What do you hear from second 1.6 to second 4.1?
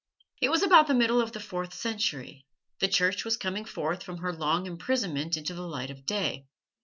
century. The Church was coming forth